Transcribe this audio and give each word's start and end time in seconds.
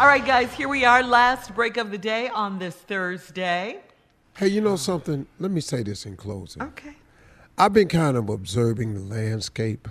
All 0.00 0.06
right, 0.06 0.24
guys, 0.24 0.50
here 0.54 0.66
we 0.66 0.86
are, 0.86 1.02
last 1.02 1.54
break 1.54 1.76
of 1.76 1.90
the 1.90 1.98
day 1.98 2.30
on 2.30 2.58
this 2.58 2.74
Thursday. 2.74 3.80
Hey, 4.34 4.48
you 4.48 4.62
know 4.62 4.76
something? 4.76 5.26
Let 5.38 5.50
me 5.50 5.60
say 5.60 5.82
this 5.82 6.06
in 6.06 6.16
closing. 6.16 6.62
Okay. 6.62 6.94
I've 7.58 7.74
been 7.74 7.88
kind 7.88 8.16
of 8.16 8.30
observing 8.30 8.94
the 8.94 9.14
landscape 9.14 9.86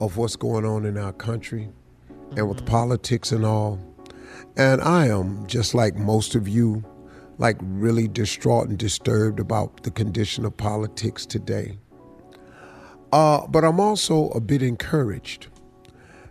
of 0.00 0.16
what's 0.16 0.34
going 0.34 0.64
on 0.64 0.86
in 0.86 0.96
our 0.96 1.12
country 1.12 1.68
and 2.38 2.48
with 2.48 2.64
politics 2.64 3.32
and 3.32 3.44
all. 3.44 3.78
And 4.56 4.80
I 4.80 5.08
am, 5.08 5.46
just 5.46 5.74
like 5.74 5.94
most 5.96 6.34
of 6.34 6.48
you, 6.48 6.82
like 7.36 7.58
really 7.60 8.08
distraught 8.08 8.68
and 8.68 8.78
disturbed 8.78 9.40
about 9.40 9.82
the 9.82 9.90
condition 9.90 10.46
of 10.46 10.56
politics 10.56 11.26
today. 11.26 11.76
Uh, 13.12 13.46
but 13.46 13.62
I'm 13.62 13.78
also 13.78 14.30
a 14.30 14.40
bit 14.40 14.62
encouraged 14.62 15.48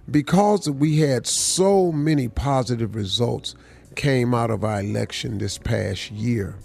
because 0.10 0.70
we 0.70 1.00
had 1.00 1.28
so 1.28 1.92
many 1.92 2.28
positive 2.28 2.96
results 2.96 3.56
came 3.96 4.34
out 4.34 4.50
of 4.50 4.64
our 4.64 4.80
election 4.80 5.38
this 5.38 5.58
past 5.58 6.12
year 6.12 6.58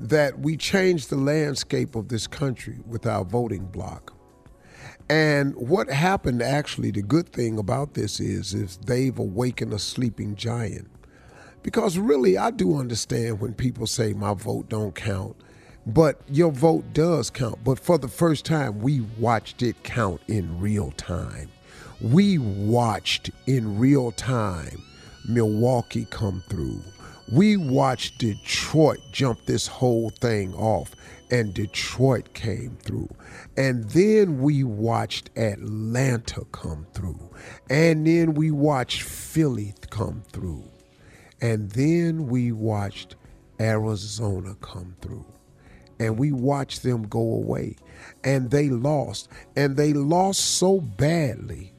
that 0.00 0.40
we 0.40 0.56
changed 0.56 1.10
the 1.10 1.16
landscape 1.16 1.94
of 1.94 2.08
this 2.08 2.26
country 2.26 2.78
with 2.86 3.06
our 3.06 3.24
voting 3.24 3.66
bloc. 3.66 4.12
And 5.08 5.54
what 5.56 5.88
happened 5.90 6.42
actually, 6.42 6.90
the 6.90 7.02
good 7.02 7.28
thing 7.32 7.58
about 7.58 7.94
this 7.94 8.18
is, 8.18 8.54
is 8.54 8.78
they've 8.78 9.18
awakened 9.18 9.72
a 9.72 9.78
sleeping 9.78 10.34
giant. 10.34 10.88
Because 11.62 11.98
really, 11.98 12.36
I 12.36 12.50
do 12.50 12.78
understand 12.78 13.40
when 13.40 13.54
people 13.54 13.86
say 13.86 14.12
my 14.14 14.34
vote 14.34 14.68
don't 14.68 14.94
count, 14.94 15.36
but 15.86 16.20
your 16.28 16.50
vote 16.50 16.92
does 16.92 17.30
count. 17.30 17.62
But 17.62 17.78
for 17.78 17.98
the 17.98 18.08
first 18.08 18.44
time, 18.44 18.80
we 18.80 19.00
watched 19.18 19.62
it 19.62 19.82
count 19.84 20.20
in 20.26 20.58
real 20.58 20.90
time. 20.92 21.50
We 22.00 22.38
watched 22.38 23.30
in 23.46 23.78
real 23.78 24.12
time 24.12 24.82
Milwaukee 25.28 26.06
come 26.10 26.42
through. 26.48 26.82
We 27.30 27.56
watched 27.56 28.18
Detroit 28.18 28.98
jump 29.12 29.46
this 29.46 29.66
whole 29.66 30.10
thing 30.10 30.52
off, 30.54 30.94
and 31.30 31.54
Detroit 31.54 32.34
came 32.34 32.76
through. 32.82 33.08
And 33.56 33.84
then 33.90 34.40
we 34.40 34.64
watched 34.64 35.30
Atlanta 35.36 36.44
come 36.52 36.86
through. 36.92 37.30
And 37.70 38.06
then 38.06 38.34
we 38.34 38.50
watched 38.50 39.02
Philly 39.02 39.74
come 39.90 40.24
through. 40.32 40.64
And 41.40 41.70
then 41.70 42.26
we 42.26 42.52
watched 42.52 43.16
Arizona 43.60 44.54
come 44.60 44.96
through. 45.00 45.24
And 45.98 46.18
we 46.18 46.32
watched 46.32 46.82
them 46.82 47.04
go 47.04 47.20
away. 47.20 47.76
And 48.24 48.50
they 48.50 48.68
lost. 48.68 49.28
And 49.56 49.76
they 49.76 49.92
lost 49.92 50.40
so 50.40 50.80
badly 50.80 51.71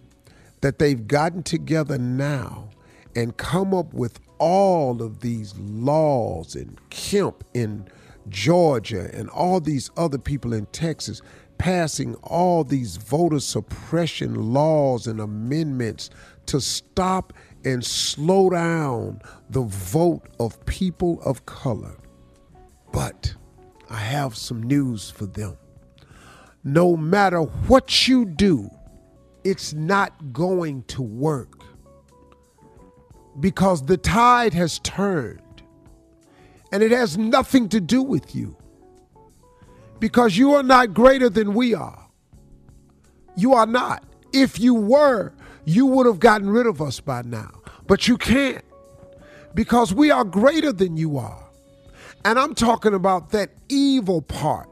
that 0.63 0.79
they've 0.79 1.09
gotten 1.09 1.43
together 1.43 1.97
now 1.97 2.69
and 3.17 3.35
come 3.35 3.73
up 3.73 3.93
with 3.93 4.17
all 4.37 5.01
of 5.01 5.19
these 5.19 5.53
laws 5.57 6.55
in 6.55 6.77
Kemp 6.89 7.43
in 7.53 7.85
Georgia 8.29 9.13
and 9.13 9.29
all 9.29 9.59
these 9.59 9.91
other 9.97 10.17
people 10.17 10.53
in 10.53 10.65
Texas 10.67 11.21
passing 11.57 12.15
all 12.23 12.63
these 12.63 12.95
voter 12.95 13.41
suppression 13.41 14.53
laws 14.53 15.05
and 15.05 15.19
amendments 15.19 16.09
to 16.45 16.61
stop 16.61 17.33
and 17.65 17.83
slow 17.83 18.49
down 18.49 19.19
the 19.49 19.63
vote 19.63 20.29
of 20.39 20.65
people 20.65 21.21
of 21.23 21.45
color. 21.45 21.97
But 22.93 23.35
I 23.89 23.97
have 23.97 24.37
some 24.37 24.63
news 24.63 25.11
for 25.11 25.25
them. 25.25 25.57
No 26.63 26.95
matter 26.95 27.41
what 27.41 28.07
you 28.07 28.23
do, 28.23 28.69
it's 29.43 29.73
not 29.73 30.33
going 30.33 30.83
to 30.83 31.01
work 31.01 31.63
because 33.39 33.85
the 33.85 33.97
tide 33.97 34.53
has 34.53 34.79
turned 34.79 35.63
and 36.71 36.81
it 36.81 36.91
has 36.91 37.17
nothing 37.17 37.69
to 37.69 37.79
do 37.79 38.01
with 38.01 38.35
you 38.35 38.55
because 39.99 40.37
you 40.37 40.53
are 40.53 40.63
not 40.63 40.93
greater 40.93 41.29
than 41.29 41.53
we 41.53 41.73
are. 41.73 42.07
You 43.35 43.53
are 43.53 43.65
not. 43.65 44.03
If 44.33 44.59
you 44.59 44.73
were, 44.73 45.33
you 45.65 45.85
would 45.85 46.05
have 46.05 46.19
gotten 46.19 46.49
rid 46.49 46.67
of 46.67 46.81
us 46.81 46.99
by 46.99 47.21
now. 47.21 47.51
But 47.87 48.07
you 48.07 48.17
can't 48.17 48.63
because 49.53 49.93
we 49.93 50.11
are 50.11 50.23
greater 50.23 50.71
than 50.71 50.97
you 50.97 51.17
are. 51.17 51.49
And 52.25 52.39
I'm 52.39 52.55
talking 52.55 52.93
about 52.93 53.31
that 53.31 53.51
evil 53.69 54.21
part, 54.21 54.69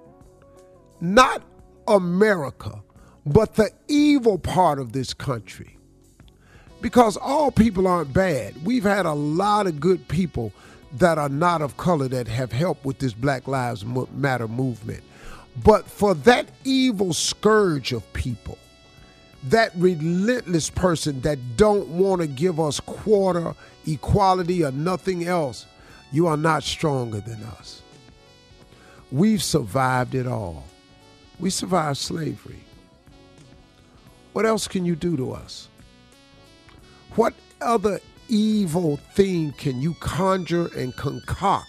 not 0.99 1.43
America, 1.87 2.81
but 3.25 3.55
the 3.55 3.71
evil 3.87 4.37
part 4.37 4.79
of 4.79 4.93
this 4.93 5.13
country 5.13 5.77
because 6.81 7.15
all 7.15 7.51
people 7.51 7.87
aren't 7.87 8.11
bad. 8.11 8.65
We've 8.65 8.83
had 8.83 9.05
a 9.05 9.13
lot 9.13 9.67
of 9.67 9.79
good 9.79 10.07
people 10.07 10.51
that 10.93 11.17
are 11.17 11.29
not 11.29 11.61
of 11.61 11.77
color 11.77 12.07
that 12.09 12.27
have 12.27 12.51
helped 12.51 12.83
with 12.83 12.99
this 12.99 13.13
Black 13.13 13.47
Lives 13.47 13.85
Matter 13.85 14.47
movement. 14.47 15.03
But 15.63 15.85
for 15.87 16.13
that 16.15 16.49
evil 16.63 17.13
scourge 17.13 17.93
of 17.93 18.11
people, 18.13 18.57
that 19.45 19.71
relentless 19.75 20.69
person 20.69 21.21
that 21.21 21.57
don't 21.57 21.87
want 21.89 22.21
to 22.21 22.27
give 22.27 22.59
us 22.59 22.79
quarter 22.79 23.53
equality 23.85 24.63
or 24.63 24.71
nothing 24.71 25.25
else, 25.25 25.65
you 26.11 26.27
are 26.27 26.37
not 26.37 26.63
stronger 26.63 27.21
than 27.21 27.41
us. 27.43 27.81
We've 29.11 29.43
survived 29.43 30.15
it 30.15 30.27
all. 30.27 30.63
We 31.39 31.49
survived 31.49 31.97
slavery. 31.97 32.63
What 34.33 34.45
else 34.45 34.67
can 34.67 34.85
you 34.85 34.95
do 34.95 35.17
to 35.17 35.33
us? 35.33 35.67
What 37.15 37.33
other 37.59 37.99
evil 38.29 38.97
thing 39.13 39.51
can 39.53 39.81
you 39.81 39.93
conjure 39.95 40.67
and 40.77 40.95
concoct 40.95 41.67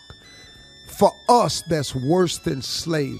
for 0.88 1.10
us 1.28 1.62
that's 1.68 1.94
worse 1.94 2.38
than 2.38 2.62
slavery? 2.62 3.18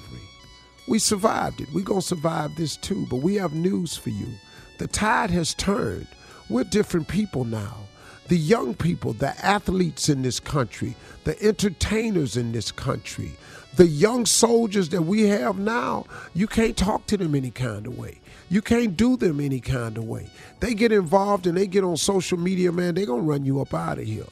We 0.88 0.98
survived 0.98 1.60
it. 1.60 1.69
We're 1.72 1.84
going 1.84 2.00
to 2.00 2.06
survive 2.06 2.54
this 2.56 2.76
too, 2.76 3.06
but 3.10 3.22
we 3.22 3.36
have 3.36 3.52
news 3.52 3.97
for 3.97 4.10
you. 4.10 4.28
The 4.78 4.86
tide 4.86 5.31
has 5.31 5.54
turned. 5.54 6.06
We're 6.48 6.64
different 6.64 7.08
people 7.08 7.44
now. 7.44 7.76
The 8.28 8.37
young 8.37 8.75
people, 8.75 9.12
the 9.12 9.37
athletes 9.44 10.09
in 10.09 10.22
this 10.22 10.41
country, 10.41 10.94
the 11.25 11.41
entertainers 11.43 12.37
in 12.37 12.53
this 12.53 12.72
country, 12.72 13.33
the 13.77 13.87
young 13.87 14.27
soldiers 14.27 14.91
that 14.91 15.03
we 15.03 15.22
have 15.22 15.59
now, 15.59 16.06
you 16.34 16.47
can't 16.47 16.77
talk 16.77 17.06
to 17.06 17.16
them 17.16 17.34
any 17.34 17.50
kind 17.50 17.87
of 17.87 17.99
way. 17.99 18.21
You 18.49 18.61
can't 18.61 18.97
do 18.97 19.16
them 19.16 19.41
any 19.41 19.61
kind 19.61 19.97
of 19.97 20.05
way. 20.05 20.28
They 20.61 20.75
get 20.75 20.93
involved 20.93 21.47
and 21.47 21.56
they 21.56 21.66
get 21.66 21.84
on 21.84 21.97
social 21.97 22.38
media, 22.38 22.71
man, 22.71 22.94
they're 22.94 23.06
going 23.06 23.22
to 23.22 23.27
run 23.27 23.44
you 23.44 23.61
up 23.61 23.72
out 23.72 23.99
of 23.99 24.05
here. 24.05 24.27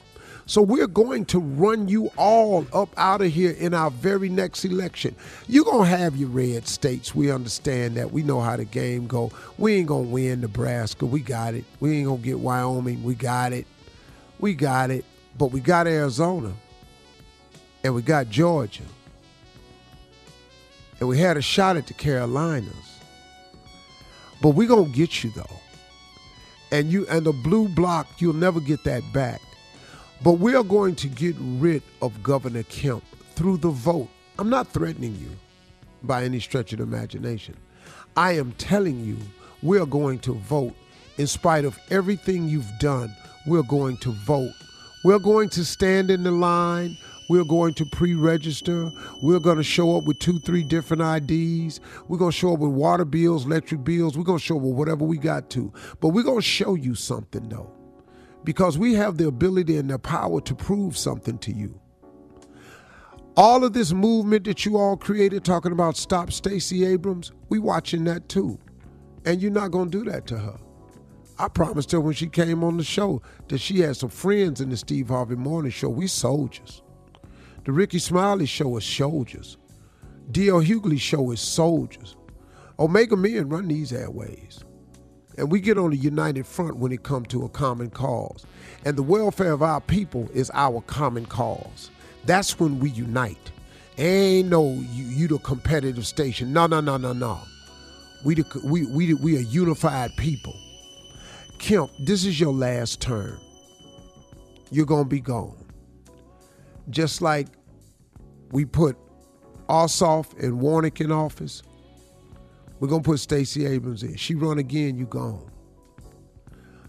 So 0.45 0.61
we're 0.61 0.87
going 0.87 1.25
to 1.25 1.39
run 1.39 1.87
you 1.87 2.11
all 2.17 2.67
up 2.73 2.89
out 2.97 3.21
of 3.21 3.31
here 3.31 3.51
in 3.51 3.73
our 3.73 3.89
very 3.89 4.27
next 4.27 4.65
election. 4.65 5.15
You're 5.47 5.65
going 5.65 5.89
to 5.89 5.97
have 5.97 6.15
your 6.15 6.29
red 6.29 6.67
states. 6.67 7.15
We 7.15 7.31
understand 7.31 7.95
that. 7.95 8.11
We 8.11 8.23
know 8.23 8.41
how 8.41 8.57
the 8.57 8.65
game 8.65 9.07
go. 9.07 9.31
We 9.57 9.75
ain't 9.75 9.87
going 9.87 10.07
to 10.07 10.11
win 10.11 10.41
Nebraska. 10.41 11.05
We 11.05 11.21
got 11.21 11.53
it. 11.53 11.63
We 11.79 11.97
ain't 11.97 12.07
going 12.07 12.21
to 12.21 12.25
get 12.25 12.39
Wyoming. 12.39 13.03
We 13.03 13.15
got 13.15 13.53
it. 13.53 13.65
We 14.41 14.55
got 14.55 14.91
it. 14.91 15.05
But 15.37 15.51
we 15.51 15.61
got 15.61 15.87
Arizona. 15.87 16.53
And 17.83 17.95
we 17.95 18.01
got 18.01 18.29
Georgia. 18.29 18.83
And 20.99 21.07
we 21.07 21.17
had 21.17 21.37
a 21.37 21.41
shot 21.41 21.77
at 21.77 21.87
the 21.87 21.93
Carolinas. 21.93 22.99
But 24.41 24.49
we're 24.49 24.67
gonna 24.67 24.89
get 24.89 25.23
you 25.23 25.31
though. 25.35 25.59
And 26.71 26.91
you 26.91 27.07
and 27.07 27.25
the 27.25 27.33
blue 27.33 27.67
block, 27.67 28.07
you'll 28.19 28.33
never 28.33 28.59
get 28.59 28.83
that 28.83 29.03
back. 29.13 29.41
But 30.23 30.33
we 30.33 30.55
are 30.55 30.63
going 30.63 30.95
to 30.97 31.07
get 31.07 31.35
rid 31.39 31.81
of 32.01 32.21
Governor 32.21 32.63
Kemp 32.63 33.03
through 33.33 33.57
the 33.57 33.69
vote. 33.69 34.09
I'm 34.37 34.49
not 34.49 34.67
threatening 34.67 35.15
you 35.19 35.29
by 36.03 36.23
any 36.23 36.39
stretch 36.39 36.71
of 36.73 36.77
the 36.77 36.83
imagination. 36.83 37.55
I 38.15 38.33
am 38.33 38.51
telling 38.53 39.03
you, 39.03 39.17
we're 39.63 39.85
going 39.85 40.19
to 40.19 40.33
vote. 40.33 40.75
In 41.21 41.27
spite 41.27 41.65
of 41.65 41.79
everything 41.91 42.49
you've 42.49 42.79
done, 42.79 43.15
we're 43.45 43.61
going 43.61 43.97
to 43.97 44.11
vote. 44.11 44.55
We're 45.03 45.19
going 45.19 45.49
to 45.49 45.63
stand 45.63 46.09
in 46.09 46.23
the 46.23 46.31
line. 46.31 46.97
We're 47.29 47.43
going 47.43 47.75
to 47.75 47.85
pre 47.85 48.15
register. 48.15 48.91
We're 49.21 49.37
going 49.37 49.57
to 49.57 49.63
show 49.63 49.95
up 49.95 50.05
with 50.05 50.17
two, 50.17 50.39
three 50.39 50.63
different 50.63 51.03
IDs. 51.03 51.79
We're 52.07 52.17
going 52.17 52.31
to 52.31 52.35
show 52.35 52.53
up 52.53 52.59
with 52.59 52.71
water 52.71 53.05
bills, 53.05 53.45
electric 53.45 53.83
bills. 53.83 54.17
We're 54.17 54.23
going 54.23 54.39
to 54.39 54.43
show 54.43 54.55
up 54.55 54.63
with 54.63 54.73
whatever 54.73 55.05
we 55.05 55.19
got 55.19 55.51
to. 55.51 55.71
But 55.99 56.07
we're 56.07 56.23
going 56.23 56.39
to 56.39 56.41
show 56.41 56.73
you 56.73 56.95
something, 56.95 57.47
though, 57.49 57.71
because 58.43 58.79
we 58.79 58.95
have 58.95 59.17
the 59.17 59.27
ability 59.27 59.77
and 59.77 59.91
the 59.91 59.99
power 59.99 60.41
to 60.41 60.55
prove 60.55 60.97
something 60.97 61.37
to 61.37 61.51
you. 61.51 61.79
All 63.37 63.63
of 63.63 63.73
this 63.73 63.93
movement 63.93 64.45
that 64.45 64.65
you 64.65 64.75
all 64.77 64.97
created 64.97 65.45
talking 65.45 65.71
about 65.71 65.97
stop 65.97 66.31
Stacey 66.31 66.83
Abrams, 66.83 67.31
we 67.49 67.59
watching 67.59 68.05
that 68.05 68.27
too. 68.27 68.57
And 69.23 69.39
you're 69.39 69.51
not 69.51 69.69
going 69.69 69.91
to 69.91 70.03
do 70.03 70.09
that 70.09 70.25
to 70.25 70.39
her. 70.39 70.57
I 71.41 71.49
promised 71.49 71.91
her 71.93 72.01
when 72.01 72.15
she 72.15 72.27
came 72.27 72.63
on 72.63 72.77
the 72.77 72.83
show 72.85 73.21
that 73.49 73.59
she 73.59 73.81
had 73.81 73.97
some 73.97 74.09
friends 74.11 74.61
in 74.61 74.69
the 74.69 74.77
Steve 74.77 75.09
Harvey 75.09 75.35
Morning 75.35 75.71
Show. 75.71 75.89
We 75.89 76.07
soldiers. 76.07 76.83
The 77.65 77.71
Rickey 77.73 77.99
Smiley 77.99 78.47
show 78.47 78.77
is 78.77 78.85
soldiers. 78.85 79.57
D.L. 80.31 80.61
Hughley 80.61 80.99
show 80.99 81.31
is 81.31 81.41
soldiers. 81.41 82.17
Omega 82.79 83.17
Men 83.17 83.49
run 83.49 83.67
these 83.69 83.93
airways. 83.93 84.59
and 85.37 85.51
we 85.51 85.59
get 85.61 85.77
on 85.77 85.93
a 85.93 85.95
united 85.95 86.47
front 86.47 86.77
when 86.77 86.91
it 86.91 87.03
comes 87.03 87.27
to 87.29 87.45
a 87.45 87.49
common 87.49 87.89
cause. 87.91 88.45
And 88.85 88.97
the 88.97 89.03
welfare 89.03 89.53
of 89.53 89.63
our 89.63 89.81
people 89.81 90.29
is 90.33 90.51
our 90.53 90.81
common 90.83 91.27
cause. 91.27 91.91
That's 92.25 92.59
when 92.59 92.79
we 92.79 92.91
unite. 92.91 93.51
Ain't 93.97 94.49
no 94.49 94.65
you, 94.65 95.05
you 95.05 95.27
the 95.29 95.39
competitive 95.39 96.07
station. 96.07 96.53
No, 96.53 96.67
no, 96.67 96.81
no, 96.81 96.97
no, 96.97 97.13
no. 97.13 97.39
We 98.25 98.35
the, 98.35 98.61
we 98.65 98.85
we 98.87 99.13
we 99.15 99.37
a 99.37 99.41
unified 99.41 100.15
people. 100.17 100.55
Kemp, 101.61 101.91
this 101.99 102.25
is 102.25 102.39
your 102.39 102.51
last 102.51 102.99
term. 103.01 103.39
You're 104.71 104.87
gonna 104.87 105.05
be 105.05 105.19
gone. 105.19 105.63
Just 106.89 107.21
like 107.21 107.49
we 108.51 108.65
put 108.65 108.97
Ossoff 109.69 110.35
and 110.41 110.59
Warnock 110.59 110.99
in 111.01 111.11
office, 111.11 111.61
we're 112.79 112.87
gonna 112.87 113.03
put 113.03 113.19
Stacey 113.19 113.67
Abrams 113.67 114.01
in. 114.01 114.15
She 114.15 114.33
run 114.33 114.57
again, 114.57 114.97
you 114.97 115.05
gone. 115.05 115.51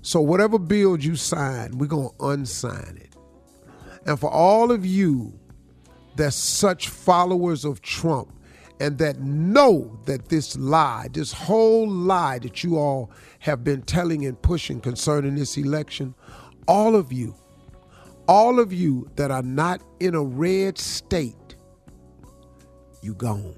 So 0.00 0.22
whatever 0.22 0.58
bill 0.58 0.98
you 0.98 1.16
sign, 1.16 1.76
we're 1.76 1.86
gonna 1.86 2.08
unsign 2.20 2.96
it. 2.96 3.14
And 4.06 4.18
for 4.18 4.30
all 4.30 4.72
of 4.72 4.86
you 4.86 5.38
that's 6.16 6.34
such 6.34 6.88
followers 6.88 7.66
of 7.66 7.82
Trump 7.82 8.32
and 8.80 8.98
that 8.98 9.20
know 9.20 9.98
that 10.06 10.28
this 10.28 10.56
lie, 10.56 11.08
this 11.12 11.32
whole 11.32 11.88
lie 11.88 12.38
that 12.40 12.64
you 12.64 12.76
all 12.78 13.10
have 13.40 13.62
been 13.62 13.82
telling 13.82 14.24
and 14.26 14.40
pushing 14.42 14.80
concerning 14.80 15.34
this 15.34 15.56
election, 15.56 16.14
all 16.66 16.96
of 16.96 17.12
you, 17.12 17.34
all 18.28 18.58
of 18.58 18.72
you 18.72 19.08
that 19.16 19.30
are 19.30 19.42
not 19.42 19.82
in 20.00 20.14
a 20.14 20.22
red 20.22 20.78
state, 20.78 21.56
you 23.02 23.14
gone. 23.14 23.54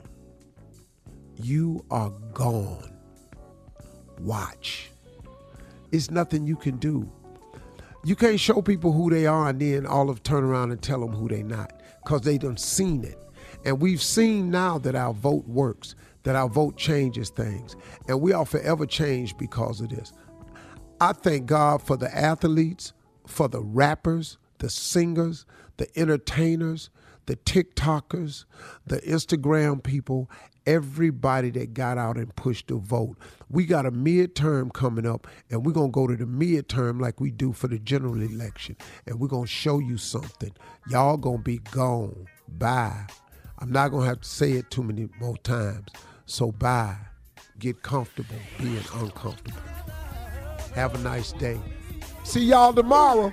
You 1.37 1.85
are 1.91 2.11
gone. 2.33 2.97
Watch. 4.21 4.91
It's 5.93 6.11
nothing 6.11 6.47
you 6.47 6.57
can 6.57 6.77
do. 6.79 7.11
You 8.05 8.17
can't 8.17 8.39
show 8.39 8.61
people 8.61 8.93
who 8.93 9.11
they 9.11 9.27
are 9.27 9.49
and 9.49 9.61
then 9.61 9.87
all 9.87 10.11
of 10.11 10.23
turn 10.23 10.45
around 10.45 10.73
and 10.73 10.83
tell 10.83 11.01
them 11.01 11.13
who 11.13 11.29
they 11.29 11.43
not 11.43 11.73
because 12.03 12.23
they 12.23 12.39
done 12.39 12.57
seen 12.57 13.05
it. 13.05 13.19
And 13.65 13.81
we've 13.81 14.03
seen 14.03 14.51
now 14.51 14.79
that 14.79 14.95
our 14.95 15.13
vote 15.13 15.47
works, 15.47 15.95
that 16.25 16.37
our 16.37 16.49
vote 16.49 16.77
changes 16.77 17.31
things. 17.31 17.77
And 18.09 18.21
we 18.21 18.33
are 18.33 18.47
forever 18.47 18.87
changed 18.87 19.39
because 19.39 19.81
of 19.81 19.89
this. 19.89 20.13
I 21.01 21.13
thank 21.13 21.47
God 21.47 21.83
for 21.83 21.97
the 21.97 22.15
athletes, 22.15 22.93
for 23.27 23.49
the 23.49 23.61
rappers, 23.61 24.39
the 24.59 24.71
singers, 24.71 25.45
the 25.77 25.89
entertainers, 25.99 26.91
the 27.27 27.37
TikTokers, 27.37 28.45
the 28.87 29.01
Instagram 29.01 29.83
people, 29.83 30.31
everybody 30.67 31.51
that 31.51 31.75
got 31.75 31.99
out 31.99 32.17
and 32.17 32.35
pushed 32.37 32.69
the 32.69 32.77
vote. 32.77 33.17
We 33.51 33.67
got 33.67 33.87
a 33.87 33.91
midterm 33.93 34.73
coming 34.73 35.07
up, 35.07 35.27
and 35.51 35.65
we're 35.65 35.73
going 35.73 35.91
to 35.91 35.95
go 35.95 36.07
to 36.07 36.17
the 36.17 36.25
midterm 36.25 37.01
like 37.01 37.21
we 37.21 37.31
do 37.31 37.53
for 37.53 37.69
the 37.69 37.79
general 37.79 38.21
election. 38.21 38.77
And 39.07 39.21
we're 39.21 39.29
going 39.29 39.45
to 39.45 39.51
show 39.51 39.79
you 39.79 39.97
something. 39.97 40.55
Y'all 40.89 41.17
going 41.17 41.39
to 41.39 41.43
be 41.45 41.59
gone. 41.59 42.27
Bye. 42.49 43.07
I'm 43.59 43.71
not 43.73 43.91
going 43.91 44.03
to 44.03 44.09
have 44.09 44.21
to 44.21 44.29
say 44.29 44.53
it 44.53 44.71
too 44.71 44.83
many 44.83 45.09
more 45.21 45.37
times. 45.39 45.89
So 46.27 46.53
bye. 46.53 46.97
Get 47.59 47.83
comfortable 47.83 48.37
being 48.59 48.83
uncomfortable. 48.95 49.61
Have 50.75 50.95
a 50.95 50.99
nice 50.99 51.33
day. 51.33 51.61
See 52.25 52.45
y'all 52.45 52.73
tomorrow. 52.73 53.33